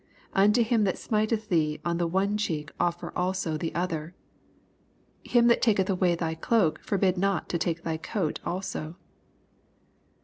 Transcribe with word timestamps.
"Unto 0.43 0.63
him 0.63 0.83
that 0.85 0.97
smiteth 0.97 1.49
thee 1.49 1.79
on 1.85 1.99
the 1.99 2.07
one 2.07 2.35
cheek 2.35 2.71
offer 2.79 3.13
also 3.15 3.55
the 3.55 3.71
other."— 3.75 4.15
"Him 5.23 5.45
that 5.45 5.61
taketh 5.61 5.91
away 5.91 6.15
thy 6.15 6.33
cloak 6.33 6.81
forbid 6.81 7.19
not 7.19 7.47
to 7.49 7.59
take 7.59 7.83
thy 7.83 7.97
coat 7.97 8.39
also." 8.43 8.95